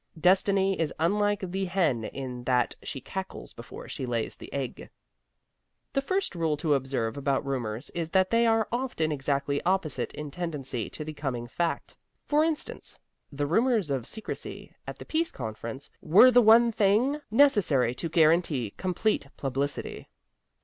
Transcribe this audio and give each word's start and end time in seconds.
Destiny 0.19 0.79
is 0.79 0.91
unlike 0.97 1.51
the 1.51 1.65
hen 1.65 2.05
in 2.05 2.43
that 2.45 2.75
she 2.81 2.99
cackles 2.99 3.53
before 3.53 3.87
she 3.87 4.07
lays 4.07 4.35
the 4.35 4.51
egg. 4.51 4.89
The 5.93 6.01
first 6.01 6.33
rule 6.33 6.57
to 6.57 6.73
observe 6.73 7.17
about 7.17 7.45
rumors 7.45 7.91
is 7.91 8.09
that 8.09 8.31
they 8.31 8.47
are 8.47 8.67
often 8.71 9.11
exactly 9.11 9.61
opposite 9.61 10.11
in 10.15 10.31
tendency 10.31 10.89
to 10.89 11.05
the 11.05 11.13
coming 11.13 11.45
fact. 11.47 11.95
For 12.25 12.43
instance, 12.43 12.97
the 13.31 13.45
rumors 13.45 13.91
of 13.91 14.07
secrecy 14.07 14.73
at 14.87 14.97
the 14.97 15.05
Peace 15.05 15.31
Conference 15.31 15.91
were 16.01 16.31
the 16.31 16.41
one 16.41 16.71
thing 16.71 17.21
necessary 17.29 17.93
to 17.93 18.09
guarantee 18.09 18.71
complete 18.77 19.27
publicity. 19.37 20.09